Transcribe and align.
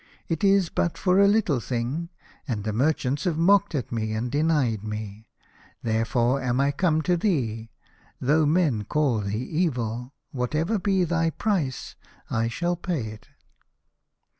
It 0.27 0.43
is 0.43 0.69
but 0.69 0.97
for 0.97 1.19
a 1.19 1.27
little 1.27 1.59
thing, 1.59 2.09
and 2.47 2.63
the 2.63 2.73
merchants 2.73 3.25
have 3.25 3.37
mocked 3.37 3.75
at 3.75 3.91
me, 3.91 4.13
and 4.13 4.31
denied 4.31 4.83
me. 4.83 5.27
There 5.83 6.05
fore 6.05 6.41
am 6.41 6.59
I 6.59 6.71
come 6.71 7.03
to 7.03 7.15
thee, 7.15 7.69
though 8.19 8.47
men 8.47 8.83
call 8.85 9.19
thee 9.19 9.37
evil, 9.43 9.99
and 10.01 10.11
whatever 10.39 10.79
be 10.79 11.03
thy 11.03 11.29
price 11.29 11.95
I 12.31 12.47
shall 12.47 12.75
pay 12.77 13.09
it." 13.09 13.27